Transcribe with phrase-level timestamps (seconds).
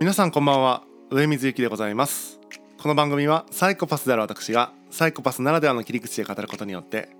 [0.00, 0.82] 皆さんこんばんは。
[1.10, 2.40] 上水幸でございます。
[2.80, 7.10] この番組はサイコパスである私がサイコパスならではの切り口で語ることによって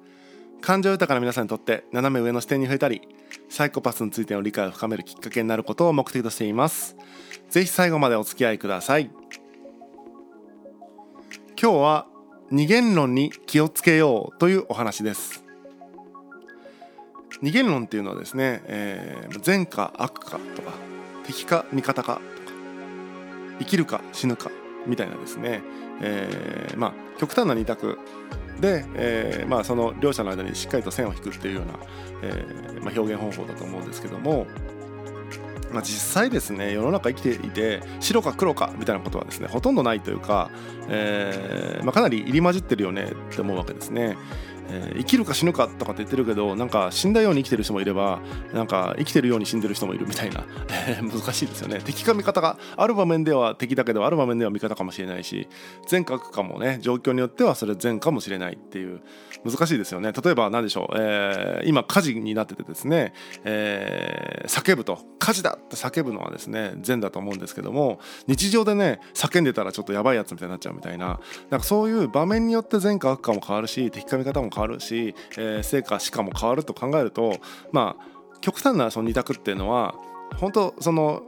[0.63, 3.03] 感情豊かな皆さんにとって斜め上の視点に触れたり
[3.51, 6.97] サイコパスについての理解を深めるきっかけになることを目的としています。
[7.51, 9.11] ぜひ最後までお付き合いください。
[11.61, 12.07] 今日は
[12.51, 15.45] 二元論に気をつけようというお話です。
[17.43, 20.73] 二元論っていうのはですね、えー、善か悪かとか
[21.27, 22.23] 敵か味方か
[23.61, 24.51] 生きるか死ぬか
[24.87, 25.63] みたいなですね、
[26.03, 27.99] えー、まあ極端な二択
[28.61, 31.79] で、えー、まあその両者の間にしっかりと線を引くっていうような、
[32.23, 34.47] えーまあ、表現方法だと思うんですけども、
[35.73, 40.51] まあ、実際ですね世の中生きていて白か黒かみたいなことはですねほとんどないというか、
[40.89, 44.17] えーまあ、かなり入り混じってるよねって思うわけですね。
[44.69, 48.21] えー、生きるか死ぬかとかって言ってるけどなんか死んだように生きてる人もいれば
[48.53, 50.45] なんか生きてるように死んでる人もいるみたいな、
[50.89, 51.81] え、難しいですよね。
[51.85, 55.49] 敵か味方がある場面では敵だけどある場面では味方かもしれないし
[55.89, 59.01] 善か悪かもね状況によってはそれ善かもしれないっていう
[59.45, 60.13] 難しいですよね。
[60.13, 64.99] 例えば何でしょう、えー、今火事になっててですね、え、叫ぶと。
[65.21, 77.39] 火事だって叫ぶのはですね善だと思うんですけども日常でね叫んでたらちょっとやばいやつみたいになっちゃうみたいななんかそういう場面によって善か悪かも変わるし敵か味方も変わる変わるし、えー、成果しかも変わると考えると
[77.73, 79.95] まあ極端なその2択っていうのは
[80.37, 81.23] 本当その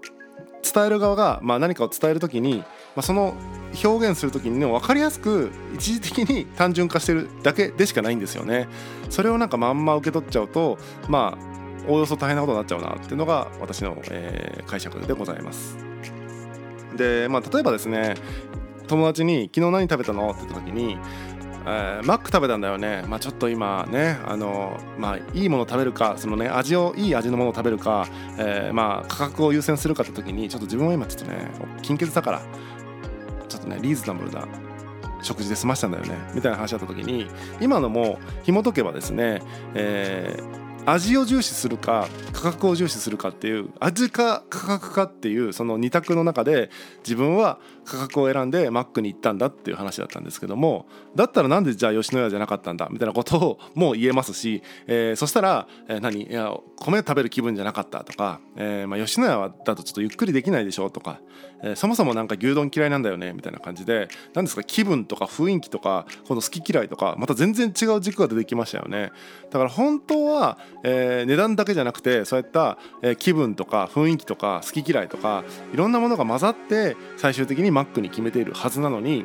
[0.63, 2.65] 伝える側が、まあ、何かを伝える時に、ま
[2.97, 3.35] あ、その
[3.83, 8.69] 表現する時にね分かりやすく一時的に単純化してるだけでしかないんですよね。
[9.11, 10.79] それをなんかまんま受け取っちゃうと
[11.09, 15.77] まあおおよそ大変なことになっちゃうなっていうのが私の、えー、解釈でございます。
[16.97, 18.15] でまあ例えばですね
[18.87, 20.99] 友達に「昨日何食べたの?」って言った時に
[21.67, 28.07] えー、マック食べたんだよね、まあ、ちょっと今ねあの、まあ、いいもの食べるかそのね味をいい味のものを食べるか、
[28.39, 31.51] えー、まあ価格を優先するかって時にちょっと自分は今ちょっとね
[31.83, 32.43] 金欠だから
[33.49, 34.47] ちょっとねリーズナブルな
[35.23, 37.29] 食事で済ましたんだよねみたいな話だった時に
[37.61, 39.41] 今のも紐解けばですね、
[39.75, 46.71] えー、味を重視するか価格を重視するかっていう味か価格かっていうその2択の中で
[47.05, 61.21] 自分は価格を選んでマックに行ったんだっていう話だったんですけどもだったらなんでじゃあ吉野家じゃなかったんだみたいなことをもう言えますし、えー、そしたら、えー、何いや米食べる気分じゃなかったとか、えーまあ、吉野家だとちょっとゆっくりできないでしょとか、
[61.63, 69.13] え、そもそもなんか牛丼嫌いなんだよねみたいな感じで何ですか気分とか雰囲気とかこの好き嫌いとかまた全然違う軸が出てきましたよね。
[69.51, 79.25] だから本当は、えー、値段だけじゃなくてそういった、え、気分とか雰囲気とか好き嫌いとかいろんなものが混ざって最終的にマックに決めているはずなのに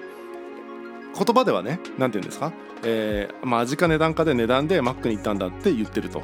[1.16, 2.51] 言葉ではね何て言うんですか、
[2.84, 6.22] えーまあ、味か値段かで値段でマックに行ったんだって言ってると。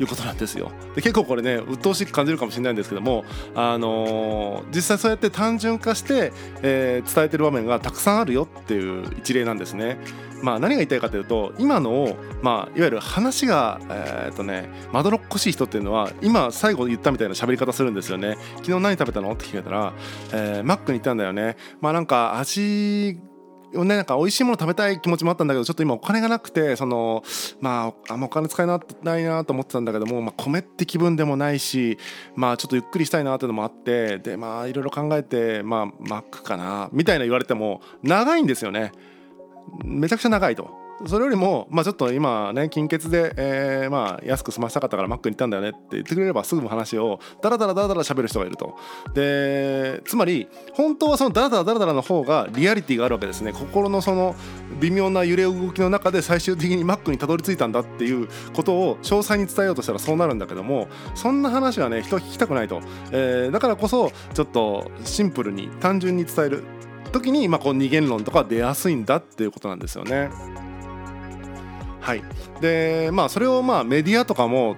[0.00, 0.70] いうことなんですよ。
[0.94, 6.32] で結構これね鬱陶しく感じるかもしれないんですけども、あのー、実際そうやって単純化して、
[6.62, 9.98] えー、伝えてる場面がたくさんあるよっていう一例なんですね。
[10.40, 18.36] まあ、何が言いたいかというと今の、まあ、いわゆる話が、えーとね、まどろっこしい人っていうのは今最後言ったみたいな喋り方するんですよね。
[18.58, 19.32] 昨日何食べたの？
[19.32, 19.92] って聞いたら、
[20.32, 21.56] えー、マックに行ったんだよね。
[21.80, 23.18] まあなんか味、
[23.72, 27.22] なんか美味しいもの食べたい気持ちもあったんだけどちょっと今お金がなくてその
[27.60, 31.98] まああんまお金使えないなと思ってたんだけども、まあ、米って気分でもないし
[32.34, 38.92] まあちょっとゆっくりしたいなっていうのもあってでまあいろいろ考えてまあマックかなみたいな言われても長いんですよね
[39.84, 40.87] めちゃくちゃ長いと。
[41.06, 48.76] それよりも、まあ、ちょっと今ね金欠で、えー、まあ安く済ませたかったからマックに行ったんだよねって言ってくれればすぐ話をダラダラダラダラ喋る人がいると。
[49.14, 53.52] でつまり本当はそのダラダラダラダラの方がリアリティがあるわけですね。
[53.52, 54.34] 心のその
[54.80, 62.80] 微妙な揺れ動きの中で最終的にマックにたどり着いたんだっていうことを詳細に伝えようとしたらそうなるんだけどもそんな話はね人は聞きたくないと、
[63.12, 66.64] えー、だからこそちょっとシンプルに単純に伝える
[67.12, 70.30] 時に、まあ、こう二元論とか出やすいんだっていうことなんですよね。
[72.08, 72.22] はい。
[72.62, 74.76] でまあそれをまあメディアとかも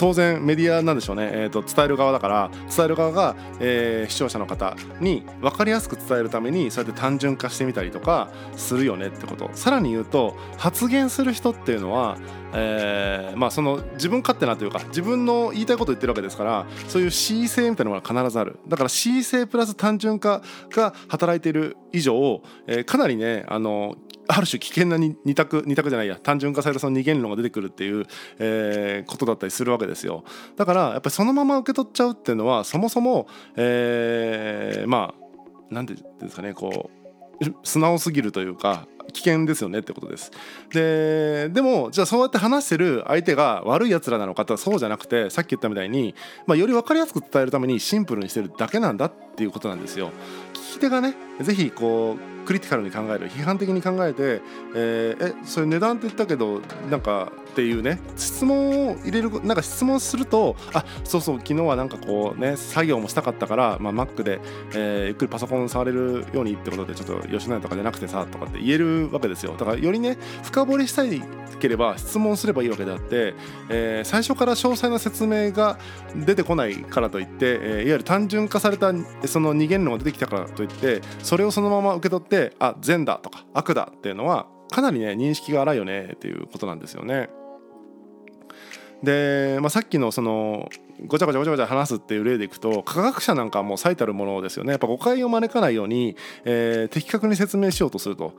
[0.00, 9.50] 当然メディアなんでしょうね、えーと、伝える側だから伝える側が、えー、視聴者の方に分かりやすく伝えるためにそうやって単純化してみたりとかするよねってこと。
[9.52, 12.16] さらに言うと発言する人っていうのは、
[12.54, 18.58] えー、まあその自分勝手なというか自分の言いたいことを言ってるわけですからそういう恣意性みたいなのが必ずある。
[18.68, 23.96] だから恣意性プラス単純化が働いている以上、えー、かなりねあの
[24.32, 28.06] ある種危険な二択二択じゃないや単純化されたその二元論が出てくるっていう、
[28.38, 30.24] えー、ことだったりするわけですですよ。
[30.56, 33.26] だからやっぱりそのまま受け取っちゃうっていうのはそもそも、
[33.56, 35.20] えー、まあ
[35.70, 36.90] 何て言うんですかねこ
[37.40, 40.30] う素直すぎるというか危険ですよねってことです。
[40.72, 46.14] ででもじゃあそうやって話してる相手が悪いやつらなのかとそうじゃなくてさっき言ったみたいに、
[46.46, 50.12] まあ、より分かりやすく伝えるためにシンプルにしてるだけなんだっていうことなんですよ。
[50.54, 54.42] 聞き手がね是非こうクリティカルに考える批判的に考えて、
[54.74, 56.60] えー、えそれ値段って言ったけど
[56.90, 64.40] なんかっていうね質問を入れるなんか質問するとあそうそう昨日はなんかこうね作業もしたかったから、まあ、Mac で、
[64.72, 69.52] えー、ゆっくりパソコン触れるようにってことでちょっと吉野家とかじゃなくてさとかって言えるわけですよ。
[69.56, 71.20] だからよりね深掘りしたい
[71.60, 73.34] ければ質問すればいいわけであって、
[73.68, 75.78] えー、最初から詳細な説明が
[76.16, 78.92] 出てこないからといって、えー、いわゆる単純化された
[79.26, 87.28] その二元論が出てきたからといってそれをそのまま受け取ってあ善だとか悪だっていうのはかなりね認識が荒いよねっていうことなんですよね。
[89.02, 90.68] で、まあ、さっきのその
[91.06, 98.34] ごちゃごちゃごちゃごちゃ話すっていう例でいくと科学者なんかも最たるものですよねやっぱ誤解を招かないように、えー、的確に説明しようとすると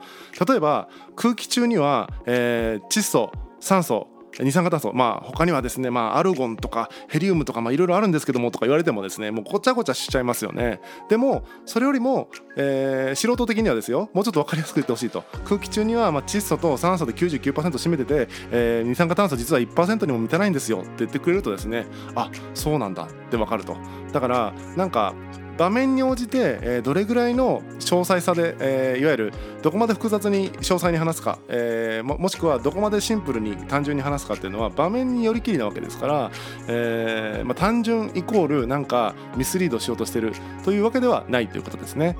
[0.46, 4.08] 例えば空気中には、えー、窒素酸素
[4.40, 4.92] 二酸化炭素。
[4.92, 10.80] まあ他にはですねまあアルゴンとかヘリウムとかいろいろあるんですけどもとか言われてもですねもうごちゃごちゃしちゃいますよね。
[11.08, 15.24] でもそれよりも、えー、素人的にはですよもうちょっと分かりやすく言ってほしいと。
[15.44, 20.78] 空気中にはま窒素と酸素で99%占めてて、えー、二酸化炭素実は1%にも満たないんですよ。
[20.78, 23.76] って言ってくれるとですねあそうなんだって分かると。
[24.12, 25.14] だからなんか
[25.56, 29.32] 場面に応じて、えー、どれぐらいの詳細さで、えー、いわゆる
[29.62, 36.30] どこまで複雑に詳細に話すか、えー、ももしくはどこまでシンプルに単純に話すかっていうのは場面によりきりなわけですから、
[36.68, 40.32] えーまあ、単純イコールなんかミスリードしようとしてる
[40.64, 42.16] というわけではないということですね。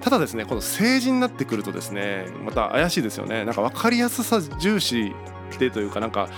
[0.00, 5.12] ただですねこの政治になってくるとですねまた怪しいですよねなんか分かりやすさ重視
[5.58, 6.28] でというかなんか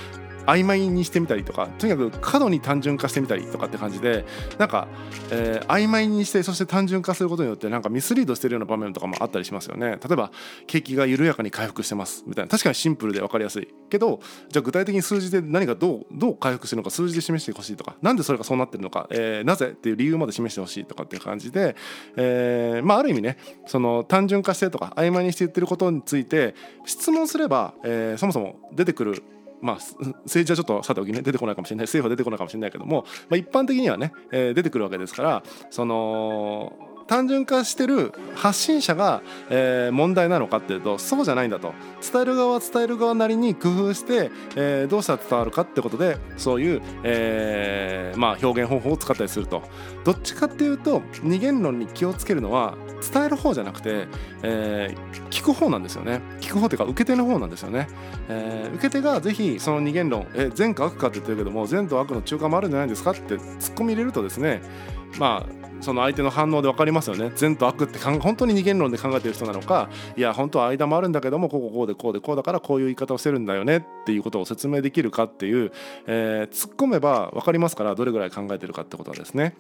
[0.47, 4.25] 曖昧にしてみたりとかとにかく過度に単純化してみたりとかって感じで
[4.59, 4.89] なんか、
[5.31, 9.91] えー、曖昧にしてそして単純化することによってなんかミスリードしてるような場面とかもあったりしますよね。
[9.91, 10.31] 例えば
[10.67, 12.49] 景気が緩やかに回復してますみたいな。
[12.49, 13.69] 確かにシンプルで分かりやすい。
[13.91, 21.77] けどじゃあ具体的に数字で何がどうどう回復してるのか数字で示してほしいとかなんでそれがそうなってるのか、えー、なぜっていう理由まで示してほしいとかっていう感じで、
[22.17, 23.37] えー、まあある意味ね
[23.67, 26.55] その単純化してとか曖昧にして言ってることについて
[26.87, 29.23] 質問すれば、えー、そもそも出てくる
[29.63, 29.77] まあ、
[30.27, 41.75] 政治はちょっとさておきね出てこないかもしれない政府は出てこないかもしれないけども、まあ、一般的にはね、えー、出てくるわけですからその単純化してる発信者が、えー、問題なのかっていうとそうじゃないんだと。
[42.13, 49.63] 伝える側は伝える側なりに工夫して、えー、どうしたら伝わるかってことでそういう、えー、まあ、表現方法を使ったりすると。
[50.05, 52.75] どっちかっていうと二元論に気をつけるのは
[53.13, 54.07] 伝える方じゃなくて、
[54.43, 54.95] え、
[55.31, 56.21] 聞く方なんですよね。
[56.41, 57.89] 聞く方っていうか受け手の方なんですよね、
[58.29, 64.63] え、受け手がぜひその二元論え善か悪かって言ってるけども善と悪の中間もあるんじゃないですかってツッコミ入れるとですね
[65.19, 67.33] まあその相手の反応で分かりますよね。
[67.35, 69.91] 善と悪って本当に二元論で考えてる人なのか。
[70.17, 73.79] いや本当は間もあるんだけどもこここうでこうでこうだからこういう言い方をしてるんだよね。
[73.79, 75.73] っていうことを説明できるかっていう、
[76.07, 79.55] えー、突っ込めば分かりますからどれぐらい考えてるかってことはですね。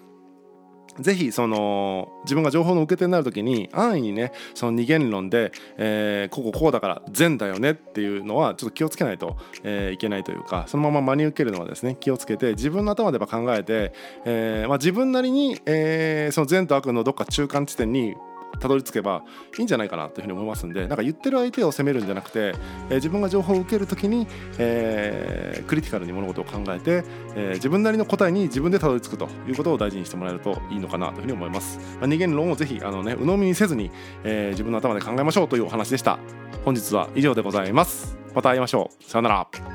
[1.00, 13.93] ぜひその自分が情報の受け手になる時に安易にねその二元論で、えー、こここうだから善だよねっていうのはちょっと気をつけないと、えー、いけないというかそのまま真に受けるのはですね気をつけて自分の頭で考えて、
[14.25, 18.15] えーまあ、自分なりに、えー、その善と悪のどっか中間地点に
[18.62, 19.25] たどり着けば
[19.59, 22.55] いいんじゃないかなというふうに思いますんでなんか言ってる相手を責めるんじゃなくて、
[22.88, 24.29] えー、自分が情報を受ける時に、
[24.59, 27.05] えー、クリティカルに物事を考えて、
[27.35, 33.91] えー、自分なりの答えに自分でたどり着くということを大事にしてもらえるといいのかなというふうに思います、まあ、二元論をぜひあの、ね、鵜呑みにせずに、
[34.22, 36.19] えー、自分の頭で考えましょうというお話でした。
[36.65, 38.17] 本日は以上でございます。
[38.34, 39.05] また会いましょう。
[39.05, 39.71] さよなら。